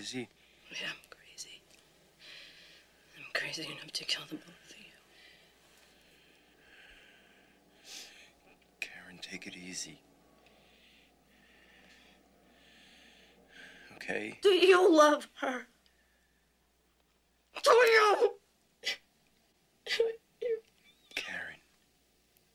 crazy? 0.00 0.28
Yeah, 0.70 0.86
I'm 0.88 1.10
crazy. 1.10 1.60
I'm 3.18 3.24
crazy 3.34 3.64
enough 3.64 3.92
to 3.92 4.04
kill 4.04 4.22
the 4.30 4.36
both 4.36 4.70
of 4.70 4.76
you. 4.78 4.84
Karen, 8.80 9.18
take 9.20 9.46
it 9.46 9.54
easy. 9.56 10.00
Okay? 13.96 14.38
Do 14.42 14.48
you 14.48 14.90
love 14.90 15.28
her? 15.42 15.66
Do 17.62 17.70
you? 17.70 18.32
Karen. 21.14 21.60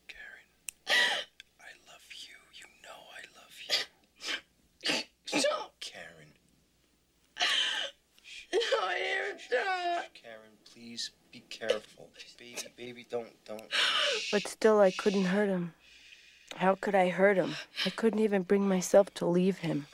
Karen. 0.08 0.46
I 0.88 1.70
love 1.86 2.06
you. 2.10 2.34
You 2.54 2.66
know 2.82 3.00
I 3.14 3.22
love 3.38 3.56
you. 3.68 3.84
No, 5.34 5.70
Karen. 5.80 6.32
no, 8.52 8.90
you 8.90 9.36
don't. 9.50 10.14
Karen, 10.14 10.56
please 10.72 11.10
be 11.32 11.40
careful. 11.50 12.08
Baby, 12.38 12.56
baby, 12.76 13.06
don't, 13.10 13.32
don't. 13.44 13.62
But 14.32 14.55
still, 14.66 14.80
I 14.80 14.90
couldn't 14.90 15.26
hurt 15.26 15.48
him. 15.48 15.74
How 16.56 16.74
could 16.74 16.96
I 16.96 17.08
hurt 17.08 17.36
him? 17.36 17.54
I 17.84 17.90
couldn't 17.90 18.18
even 18.18 18.42
bring 18.42 18.66
myself 18.66 19.14
to 19.14 19.24
leave 19.24 19.58
him. 19.58 19.86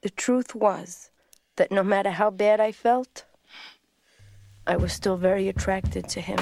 The 0.00 0.08
truth 0.08 0.54
was 0.54 1.10
that 1.56 1.70
no 1.70 1.82
matter 1.82 2.08
how 2.08 2.30
bad 2.30 2.60
I 2.60 2.72
felt, 2.72 3.26
I 4.66 4.78
was 4.78 4.94
still 4.94 5.18
very 5.18 5.48
attracted 5.50 6.08
to 6.08 6.22
him. 6.22 6.40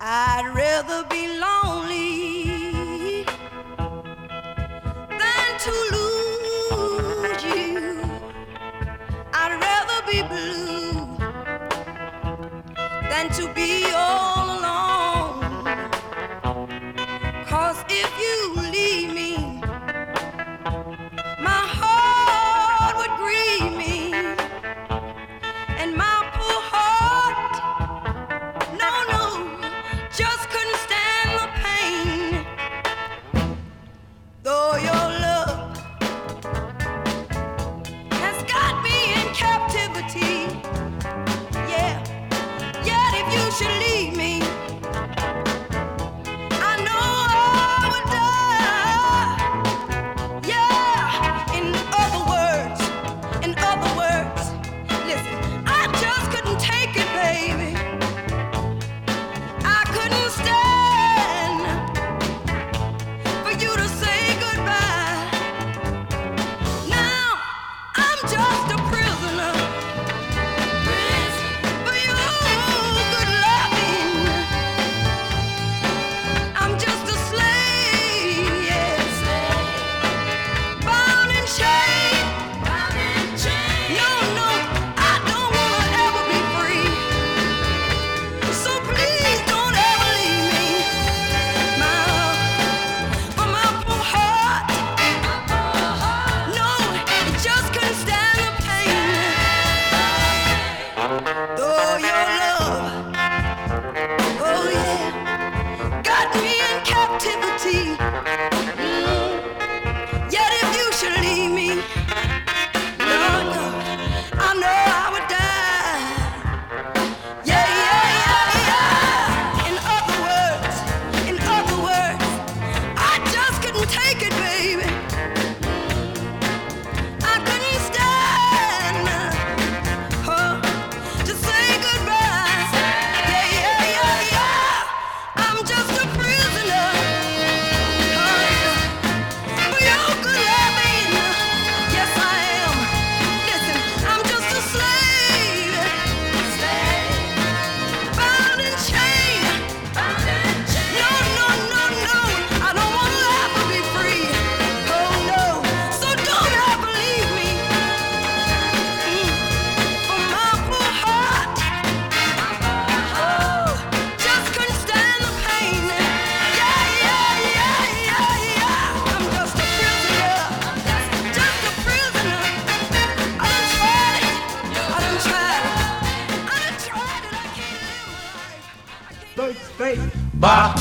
I'd 0.00 0.52
rather 0.54 1.02
be 1.08 1.26
lonely 1.46 3.24
than 5.22 5.58
to 5.66 5.72
lose 5.94 7.42
you. 7.50 8.00
I'd 9.32 9.54
rather 9.68 10.00
be 10.12 10.22
blue 10.32 11.18
than 13.10 13.28
to 13.38 13.52
be 13.54 13.90
all 13.92 14.60
alone. 14.60 14.83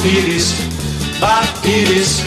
Pires, 0.03 0.53
Bar 1.21 1.47
Pires, 1.61 2.21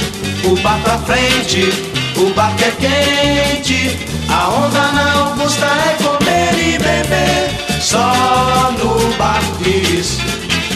o 0.44 0.56
bar 0.62 0.81
pra 0.82 0.98
frente, 1.00 1.69
o 2.16 2.32
bar 2.32 2.56
que 2.56 2.64
é 2.64 2.70
quente. 2.70 3.98
A 4.31 4.48
onda 4.48 4.92
na 4.92 5.12
Augusta 5.12 5.66
é 5.66 6.03
comer 6.03 6.54
e 6.54 6.78
beber, 6.78 7.82
só 7.82 8.72
no 8.78 9.14
Bar 9.19 9.42
Pires. 9.62 10.16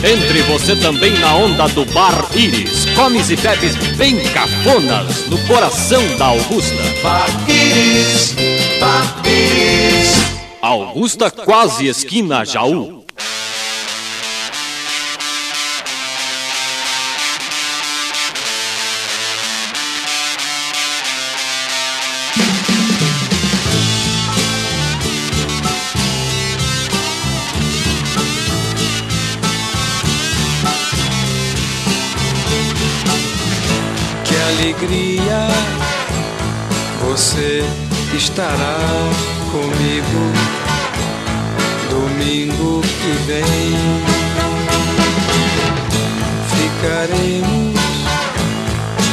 Entre 0.05 0.43
você 0.43 0.77
também 0.77 1.19
na 1.19 1.35
onda 1.37 1.69
do 1.69 1.87
Bar 1.87 2.27
Iris. 2.35 2.85
Comes 2.95 3.31
e 3.31 3.37
bebes 3.37 3.77
bem 3.97 4.23
cafonas 4.35 5.27
no 5.29 5.39
coração 5.47 6.03
da 6.19 6.27
Augusta. 6.27 6.83
Bar 7.03 7.31
Pires, 7.47 8.37
Bar 8.79 9.23
Pires. 9.23 10.17
Augusta 10.61 11.31
quase 11.31 11.87
esquina 11.87 12.45
Jaú. 12.45 13.00
Alegria 34.51 35.47
você 37.01 37.63
estará 38.15 38.79
comigo 39.53 40.23
domingo 41.89 42.81
que 42.81 43.13
vem. 43.27 43.45
Ficaremos 46.57 47.81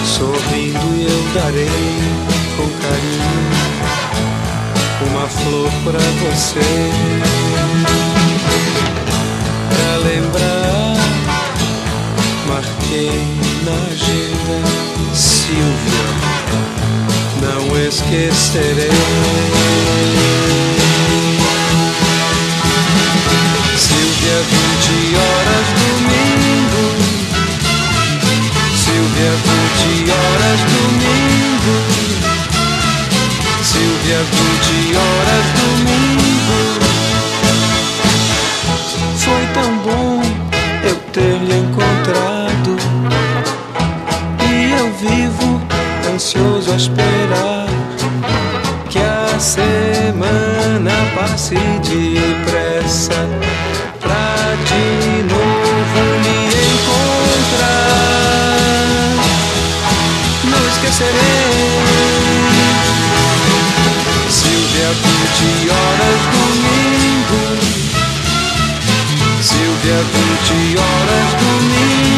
sorrindo 0.05 0.87
e 0.95 1.05
eu 1.05 1.21
darei 1.33 1.87
com 2.55 2.67
carinho 2.81 3.67
uma 5.09 5.27
flor 5.27 5.71
pra 5.83 5.99
você. 5.99 6.91
Pra 9.69 9.91
lembrar, 9.97 10.95
marquei 12.47 13.21
na 13.63 13.75
agenda 13.91 14.86
Silvia, 15.47 16.03
não 17.39 17.63
esquecerei. 17.87 18.91
Silvia, 23.77 24.37
20 24.43 25.15
horas 25.15 25.67
domingo. 25.79 26.83
Silvia, 28.75 29.31
20 29.45 30.11
horas 30.11 30.59
domingo. 30.67 31.75
Silvia, 33.63 34.19
20 34.19 34.97
horas 34.97 35.45
domingo. 35.45 35.56
Esperar 46.77 47.67
que 48.87 48.99
a 48.99 49.39
semana 49.39 50.91
passe 51.15 51.55
depressa 51.55 53.27
pra 53.99 54.55
de 54.69 55.23
novo 55.23 56.01
lhe 56.23 56.39
encontrar. 56.75 57.65
Não 60.43 60.63
esquecerei. 60.69 61.49
Silvia, 64.29 64.89
20 64.93 65.69
horas 65.71 66.21
domingo. 66.37 67.41
Silvia, 69.41 69.99
20 70.53 70.77
horas 70.77 71.29
domingo. 71.41 72.16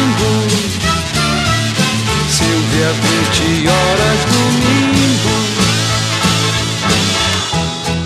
Silvia, 2.90 2.94
20 2.94 3.68
horas 3.68 4.20
domingo. 4.24 5.34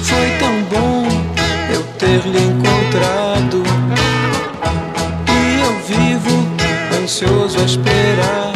Foi 0.02 0.28
tão 0.38 0.62
bom 0.64 1.06
eu 1.72 1.82
ter 1.98 2.20
lhe 2.26 2.38
encontrado. 2.38 3.62
E 5.30 5.60
eu 5.60 5.72
vivo 5.86 6.36
ansioso 7.02 7.58
a 7.58 7.62
esperar 7.62 8.52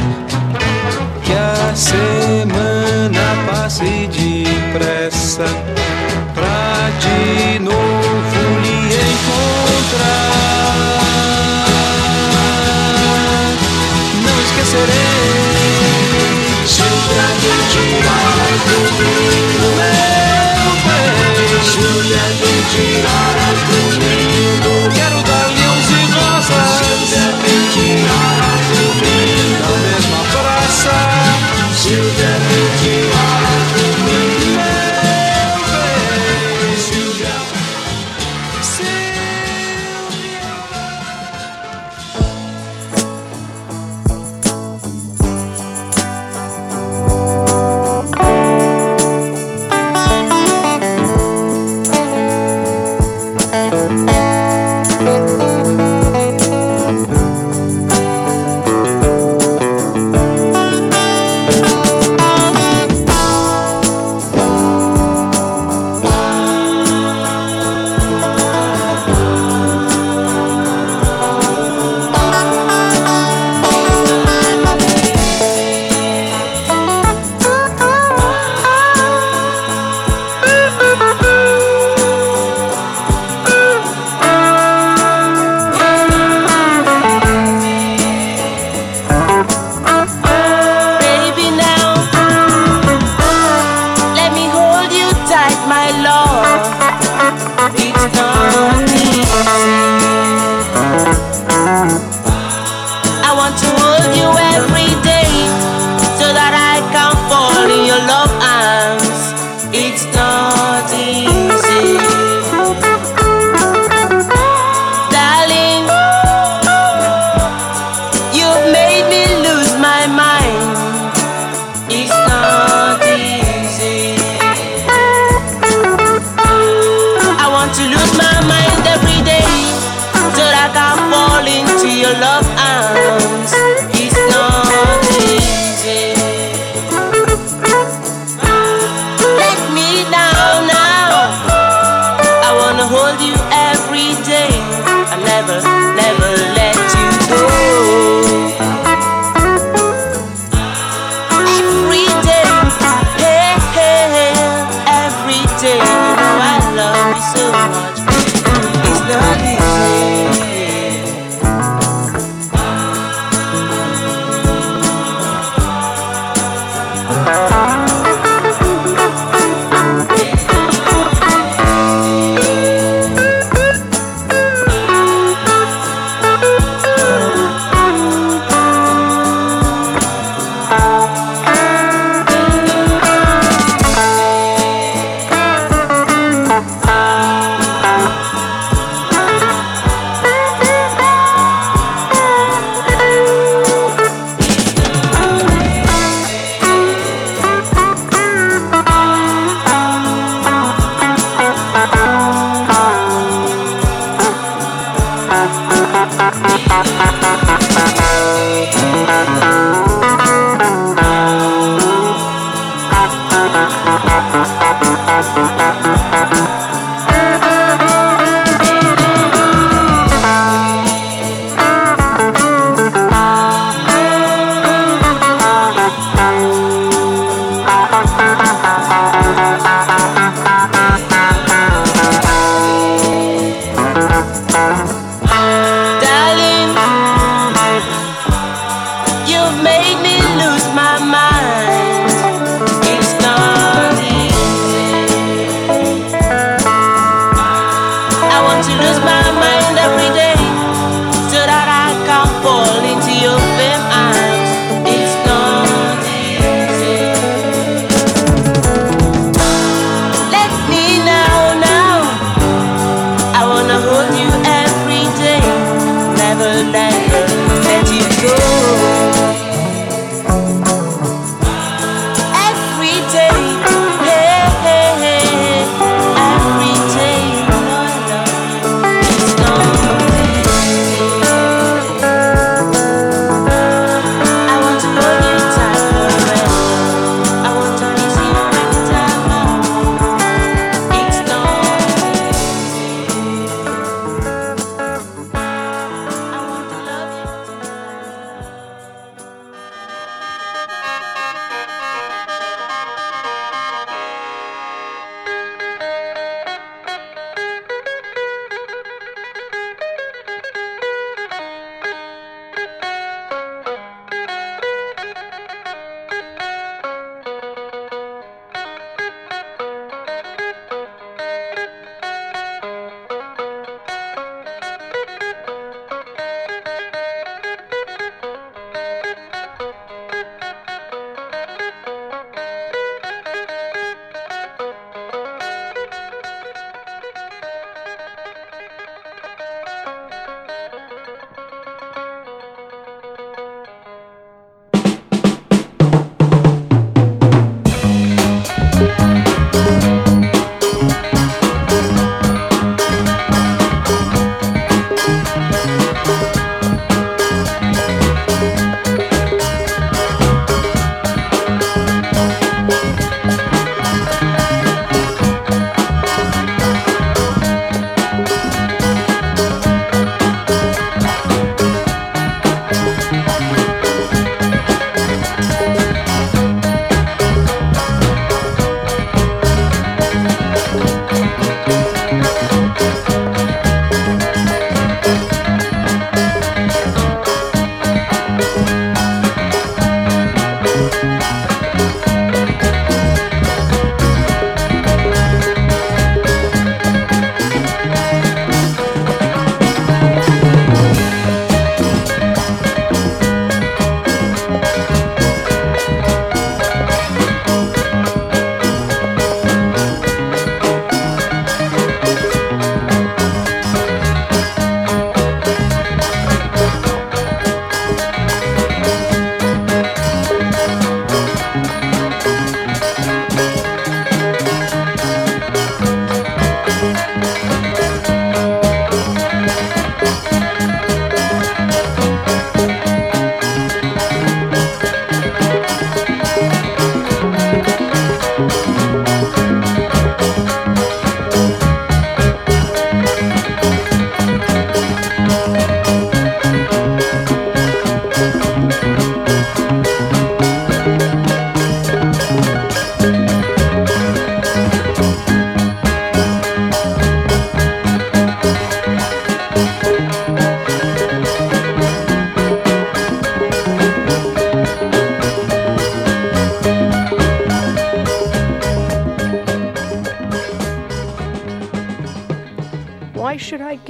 que 1.25 1.33
a 1.33 1.75
semana 1.75 3.37
passe 3.47 4.09
depressa 4.09 5.47
pra 6.35 6.91
de 7.01 7.59
novo 7.61 8.61
lhe 8.63 8.95
encontrar. 9.13 9.49
Não 14.25 14.37
esquecerei. 14.43 15.48
20 17.81 18.07
horas 18.07 18.61
domingo, 18.65 19.39
meu 19.39 19.48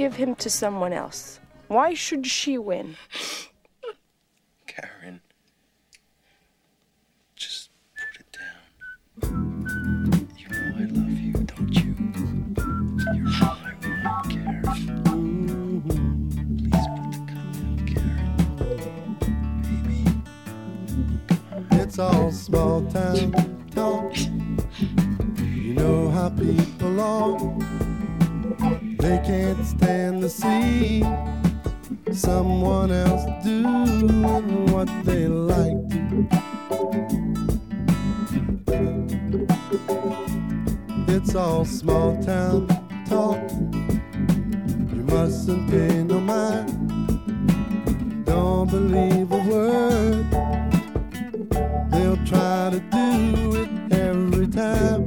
give 0.09 0.17
him 0.17 0.33
to 0.33 0.49
someone 0.49 0.91
else? 0.91 1.39
Why 1.67 1.93
should 1.93 2.25
she 2.25 2.57
win? 2.57 2.95
Karen. 4.65 5.21
Just 7.35 7.69
put 7.95 8.19
it 8.19 8.35
down. 8.35 8.63
You 10.35 10.47
know 10.49 10.63
I 10.77 10.85
love 10.89 11.19
you, 11.19 11.33
don't 11.33 11.75
you? 11.75 11.93
You're 13.13 13.29
my 13.29 13.73
one, 13.83 14.25
Karen. 14.31 14.63
Please 16.57 16.87
put 16.95 17.07
the 17.11 17.19
gun 17.29 17.47
down, 17.53 17.77
Karen. 17.85 18.33
Baby. 21.69 21.83
It's 21.83 21.97
all 21.99 22.31
small 22.31 22.81
town 22.89 23.48
someone 32.29 32.91
else 32.91 33.25
doing 33.43 34.71
what 34.71 34.87
they 35.03 35.27
like. 35.27 35.89
It's 41.07 41.33
all 41.33 41.65
small 41.65 42.11
town 42.21 42.67
talk. 43.09 43.41
You 44.93 45.01
mustn't 45.15 45.71
pay 45.71 46.03
no 46.03 46.19
mind. 46.19 46.69
Don't 48.25 48.69
believe 48.69 49.31
a 49.31 49.41
word. 49.51 50.25
They'll 51.91 52.23
try 52.31 52.69
to 52.75 52.79
do 52.97 53.55
it 53.61 53.71
every 53.91 54.47
time. 54.47 55.01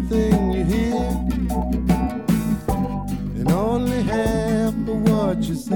Everything 0.00 0.52
you 0.52 0.64
hear, 0.64 0.94
and 3.36 3.50
only 3.50 4.02
half 4.02 4.74
of 4.74 5.08
what 5.08 5.42
you 5.42 5.54
see. 5.54 5.74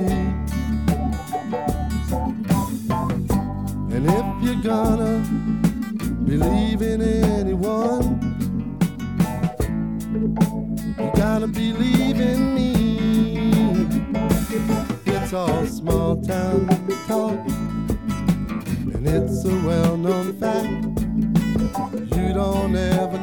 And 3.95 4.07
if 4.07 4.27
you're 4.43 4.63
gonna 4.63 5.21
believe 6.25 6.83
in 6.83 7.03
anyone, 7.03 8.21
you 10.99 11.11
gotta 11.15 11.47
believe 11.47 12.21
in 12.21 12.55
me. 12.55 13.87
It's 15.07 15.33
all 15.33 15.67
small 15.67 16.17
town 16.23 16.67
talk, 17.07 17.39
and 18.95 19.07
it's 19.07 19.45
a 19.45 19.55
well 19.67 19.97
known 19.97 20.33
fact. 20.41 20.93
You 22.17 22.33
don't 22.33 22.75
ever 22.75 23.19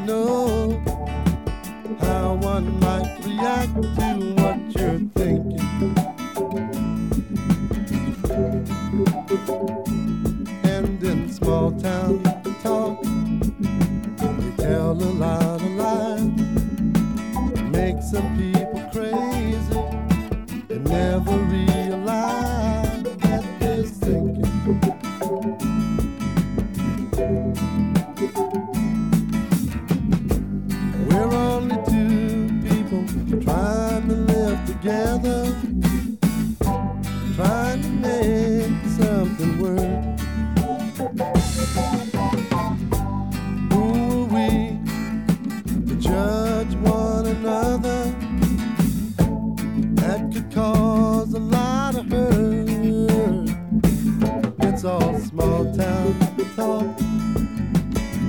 talk. 56.62 57.00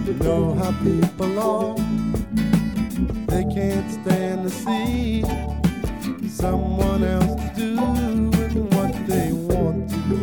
You 0.06 0.14
know 0.24 0.54
how 0.54 0.72
people 0.82 1.32
are. 1.38 1.76
They 3.30 3.44
can't 3.54 3.90
stand 3.98 4.44
to 4.44 4.50
see 4.50 5.22
someone 6.28 7.04
else 7.04 7.42
doing 7.57 8.33
what 8.76 8.92
they 9.07 9.33
want 9.33 9.90
to. 9.90 10.16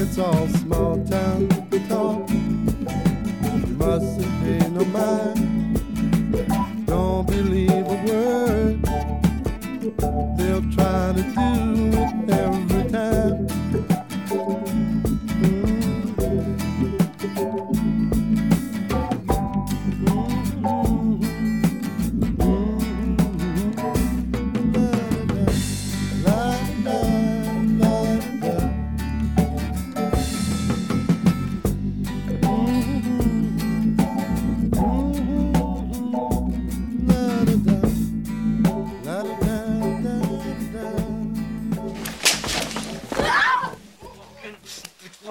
It's 0.00 0.18
all 0.18 0.48
small 0.48 1.04
town 1.04 1.55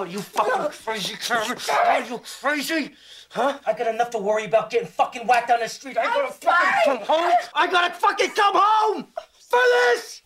Are 0.06 0.08
you 0.08 0.22
fucking 0.22 0.72
crazy, 0.86 1.16
Carmen? 1.16 1.58
Are 1.88 2.04
you 2.04 2.22
crazy? 2.40 2.92
Huh? 3.32 3.58
I 3.66 3.74
got 3.74 3.88
enough 3.88 4.12
to 4.12 4.20
worry 4.20 4.46
about 4.46 4.70
getting 4.70 4.88
fucking 4.88 5.26
whacked 5.26 5.50
on 5.50 5.62
the 5.62 5.68
street. 5.68 5.98
I 5.98 6.06
gotta 6.06 6.32
fucking 6.32 6.74
come 6.86 6.98
home. 7.08 7.32
I 7.56 7.66
gotta 7.66 7.92
fucking 7.96 8.30
come 8.30 8.54
home 8.56 9.08
for 9.50 9.60
this. 9.74 10.22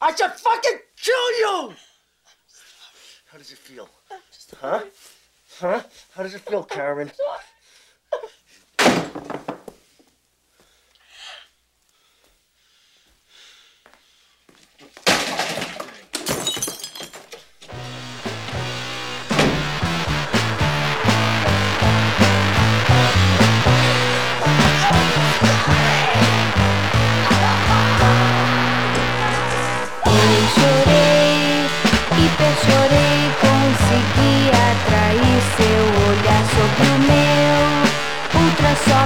I 0.00 0.12
should 0.12 0.32
fucking 0.32 0.78
kill 1.00 1.38
you. 1.38 1.74
How 3.26 3.38
does 3.38 3.52
it 3.52 3.58
feel? 3.58 3.88
Huh? 4.60 4.80
Huh? 5.60 5.82
How 6.16 6.24
does 6.24 6.34
it 6.34 6.40
feel, 6.40 6.64
Karen? 6.64 7.12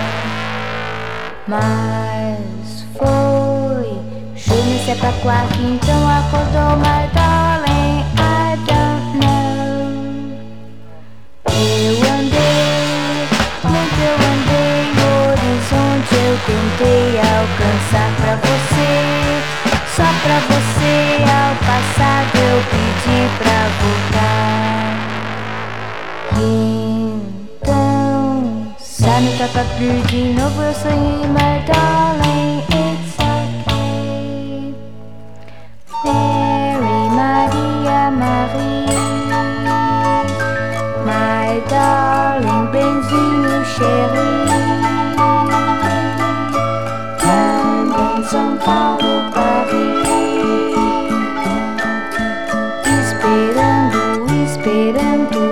Mas 1.48 2.86
foi, 2.96 3.90
Júnior 4.36 4.78
se 4.84 4.90
é 4.90 4.94
pra 4.94 5.12
quarto, 5.12 5.58
então 5.60 6.08
acordou, 6.08 6.76
my 6.76 7.08
darling, 7.12 8.04
I 8.16 8.56
don't 8.66 9.18
know. 9.18 9.90
Eu 11.46 11.94
andei, 12.14 13.28
muito 13.64 13.98
eu 14.00 14.16
andei, 14.32 14.80
o 14.96 15.06
horizonte 15.30 16.12
eu 16.14 16.34
tentei 16.46 17.18
alcançar 17.18 18.08
pra 18.16 18.32
você. 18.36 18.92
Só 19.96 20.08
pra 20.22 20.38
você, 20.38 20.94
ao 21.24 21.54
passado 21.56 22.34
eu 22.36 22.58
pedi 22.70 23.20
pra 23.38 23.58
voltar. 23.80 24.69
Ça 26.40 27.66
down. 27.66 28.74
Santa 28.78 29.46
Papa 29.52 29.64
Blue 29.78 30.00
Jean 30.08 30.40
over 30.40 30.72
singing, 30.72 31.32
my 31.34 31.62
darling, 31.66 32.62
it's 32.68 33.14
okay. 33.20 34.74
Mary, 36.04 37.00
Maria, 37.20 38.10
Marie, 38.22 38.86
my 41.04 41.60
darling, 41.68 42.64
bienvenue, 42.72 43.64
chérie. 43.74 44.48
London, 47.26 48.24
São 48.30 48.56
Paulo, 48.64 49.12
Paris, 49.34 50.06
esperando, 52.98 54.26
esperando. 54.44 55.49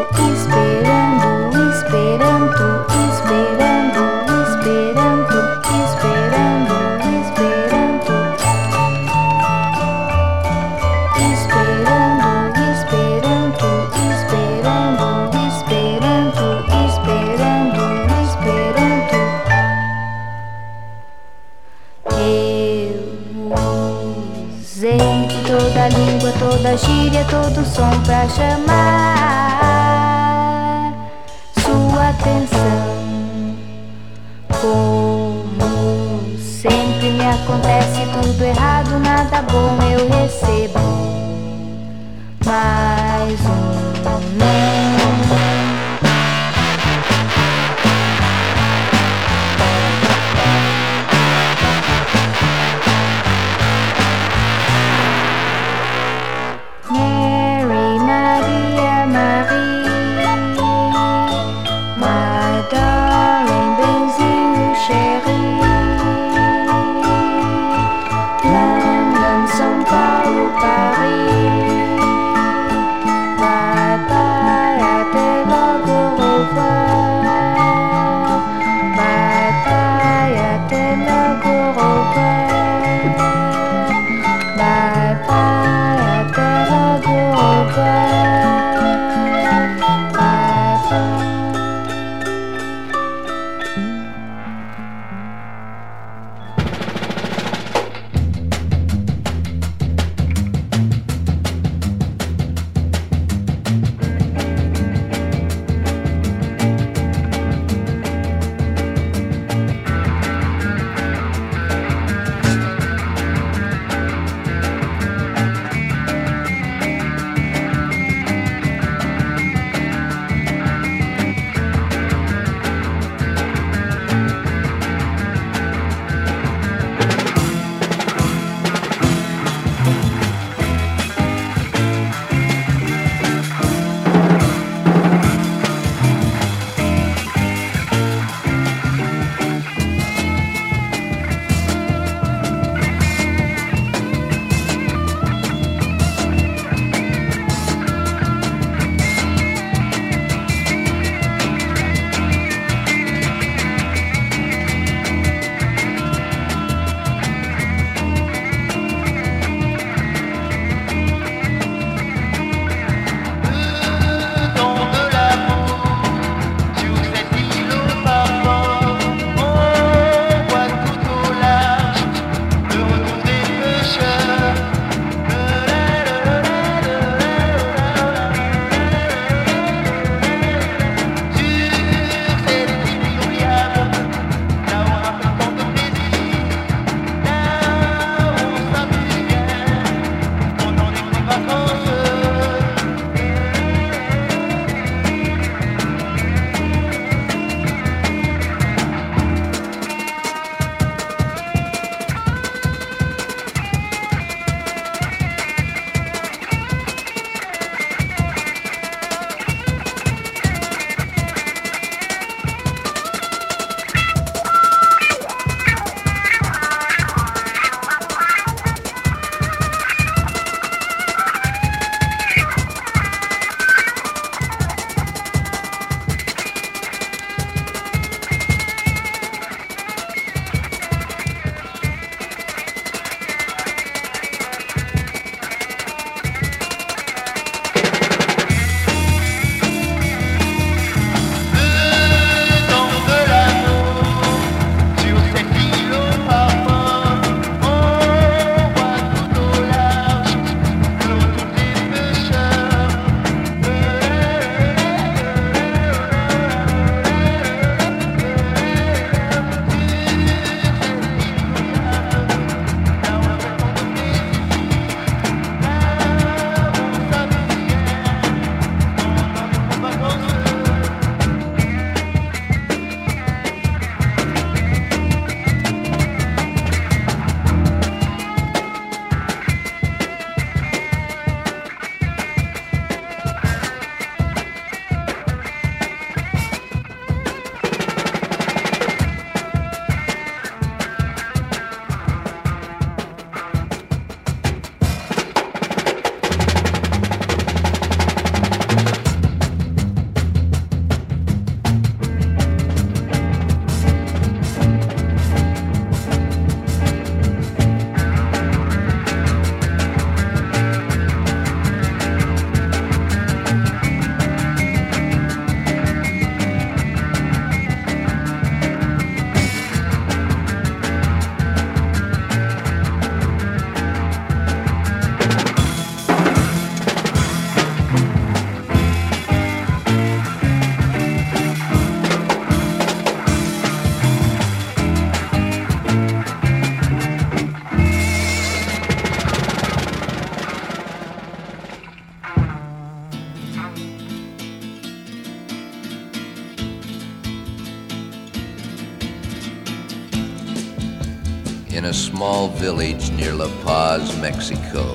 A 351.88 351.94
small 351.94 352.48
village 352.48 353.10
near 353.12 353.32
La 353.32 353.48
Paz, 353.64 354.14
Mexico, 354.20 354.94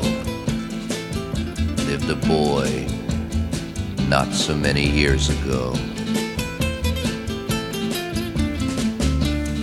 lived 1.88 2.08
a 2.08 2.16
boy 2.28 2.86
not 4.08 4.32
so 4.32 4.54
many 4.54 4.88
years 4.88 5.30
ago. 5.30 5.74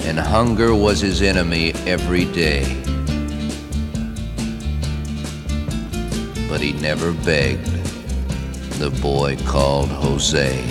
And 0.09 0.19
hunger 0.19 0.75
was 0.75 0.99
his 0.99 1.23
enemy 1.23 1.73
every 1.87 2.25
day. 2.25 2.65
But 6.49 6.61
he 6.61 6.73
never 6.81 7.13
begged, 7.13 7.67
the 8.81 8.91
boy 9.01 9.37
called 9.47 9.89
Jose. 9.89 10.65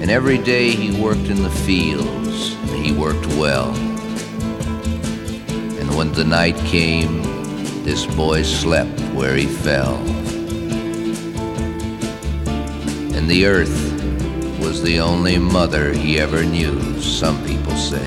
And 0.00 0.10
every 0.10 0.38
day 0.38 0.70
he 0.70 0.98
worked 0.98 1.28
in 1.28 1.42
the 1.42 1.50
worked 1.50 2.21
well. 3.38 3.74
And 5.78 5.94
when 5.96 6.12
the 6.12 6.24
night 6.24 6.56
came, 6.66 7.22
this 7.84 8.06
boy 8.06 8.42
slept 8.42 9.00
where 9.14 9.36
he 9.36 9.46
fell. 9.46 9.96
And 13.14 13.28
the 13.28 13.46
earth 13.46 13.92
was 14.60 14.82
the 14.82 15.00
only 15.00 15.38
mother 15.38 15.92
he 15.92 16.18
ever 16.18 16.44
knew, 16.44 17.00
some 17.00 17.44
people 17.44 17.76
say. 17.76 18.04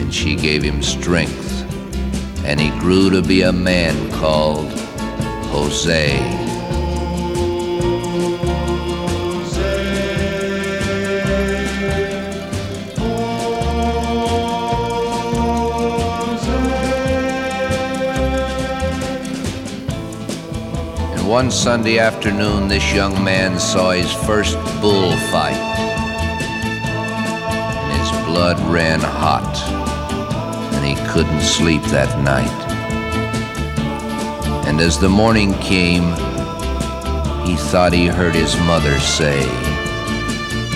And 0.00 0.12
she 0.12 0.36
gave 0.36 0.62
him 0.62 0.82
strength, 0.82 1.64
and 2.44 2.60
he 2.60 2.70
grew 2.80 3.10
to 3.10 3.22
be 3.22 3.42
a 3.42 3.52
man 3.52 4.10
called 4.12 4.70
Jose. 5.50 6.57
One 21.28 21.50
Sunday 21.50 21.98
afternoon, 21.98 22.68
this 22.68 22.94
young 22.94 23.12
man 23.22 23.60
saw 23.60 23.90
his 23.90 24.10
first 24.24 24.54
bullfight. 24.80 25.52
And 27.84 28.00
his 28.00 28.10
blood 28.26 28.58
ran 28.60 29.00
hot, 29.00 29.44
and 30.72 30.86
he 30.86 30.94
couldn't 31.12 31.42
sleep 31.42 31.82
that 31.92 32.18
night. 32.24 32.48
And 34.66 34.80
as 34.80 34.98
the 34.98 35.10
morning 35.10 35.52
came, 35.58 36.14
he 37.46 37.56
thought 37.56 37.92
he 37.92 38.06
heard 38.06 38.34
his 38.34 38.56
mother 38.60 38.98
say, 38.98 39.44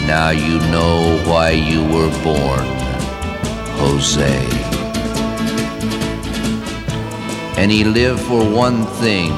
Now 0.06 0.30
you 0.30 0.58
know 0.70 1.18
why 1.26 1.52
you 1.52 1.82
were 1.82 2.12
born, 2.22 2.66
Jose. 3.80 4.46
And 7.56 7.70
he 7.70 7.84
lived 7.84 8.20
for 8.20 8.44
one 8.46 8.84
thing 9.00 9.32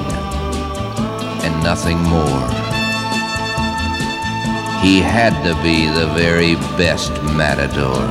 nothing 1.64 1.96
more. 2.02 2.46
He 4.82 5.00
had 5.00 5.32
to 5.44 5.54
be 5.62 5.86
the 5.88 6.12
very 6.14 6.56
best 6.76 7.10
matador. 7.22 8.04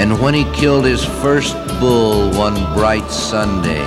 And 0.00 0.18
when 0.22 0.32
he 0.32 0.44
killed 0.52 0.86
his 0.86 1.04
first 1.04 1.54
bull 1.78 2.30
one 2.32 2.54
bright 2.72 3.10
Sunday, 3.10 3.86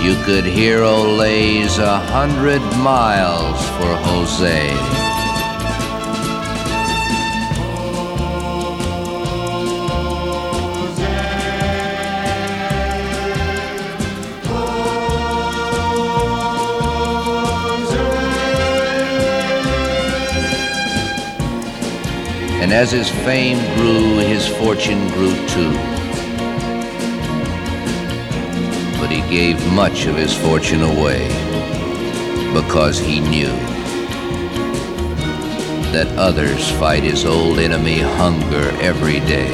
you 0.00 0.14
could 0.24 0.44
hear 0.44 0.78
Olays 0.78 1.80
a 1.80 1.98
hundred 1.98 2.62
miles 2.78 3.60
for 3.76 3.92
Jose. 4.06 5.01
And 22.72 22.80
as 22.80 22.90
his 22.90 23.10
fame 23.10 23.58
grew, 23.76 24.16
his 24.16 24.48
fortune 24.48 25.06
grew 25.08 25.34
too. 25.48 25.72
But 28.98 29.10
he 29.10 29.20
gave 29.28 29.62
much 29.74 30.06
of 30.06 30.16
his 30.16 30.32
fortune 30.32 30.80
away 30.80 31.28
because 32.54 32.98
he 32.98 33.20
knew 33.20 33.52
that 35.92 36.10
others 36.16 36.70
fight 36.78 37.02
his 37.02 37.26
old 37.26 37.58
enemy 37.58 37.98
hunger 37.98 38.70
every 38.80 39.20
day. 39.20 39.52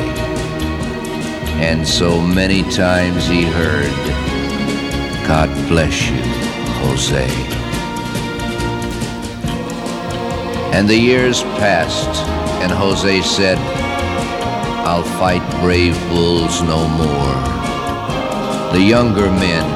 And 1.59 1.89
so 1.89 2.21
many 2.21 2.63
times 2.71 3.27
he 3.27 3.43
heard, 3.43 3.91
God 5.27 5.49
bless 5.67 6.09
you, 6.09 6.23
Jose. 6.85 7.27
And 10.73 10.89
the 10.89 10.97
years 10.97 11.43
passed, 11.59 12.28
and 12.63 12.73
Jose 12.73 13.23
said, 13.23 13.59
I'll 14.87 15.03
fight 15.03 15.43
brave 15.61 15.99
bulls 16.09 16.63
no 16.63 16.89
more. 16.89 17.37
The 18.73 18.81
younger 18.81 19.31
men, 19.31 19.67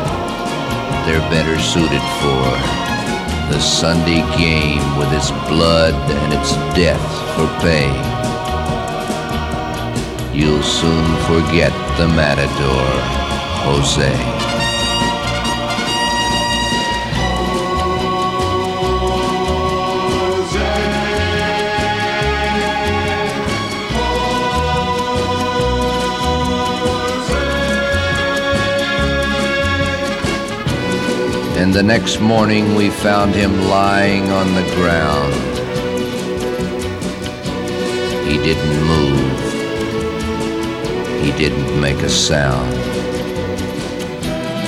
they're 1.07 1.29
better 1.31 1.59
suited 1.59 2.03
for 2.21 2.43
the 3.53 3.61
Sunday 3.61 4.23
game 4.39 4.85
with 4.97 5.13
its 5.13 5.31
blood 5.49 5.95
and 5.95 6.33
its 6.33 6.53
death 6.75 7.03
for 7.35 7.47
pay. 7.61 7.91
You'll 10.37 10.63
soon 10.63 11.07
forget 11.27 11.73
the 11.99 12.09
matador, 12.09 12.87
Jose. 13.65 14.32
And 31.63 31.73
the 31.73 31.81
next 31.81 32.19
morning 32.19 32.75
we 32.75 32.91
found 32.91 33.37
him 33.37 33.69
lying 33.69 34.29
on 34.31 34.53
the 34.57 34.69
ground. 34.75 35.33
He 38.29 38.37
didn't 38.39 38.85
move. 38.85 39.43
He 41.23 41.31
didn't 41.39 41.81
make 41.81 41.99
a 41.99 42.09
sound. 42.09 42.75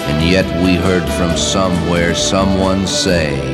And 0.08 0.30
yet 0.30 0.46
we 0.64 0.76
heard 0.76 1.02
from 1.14 1.36
somewhere 1.36 2.14
someone 2.14 2.86
say, 2.86 3.53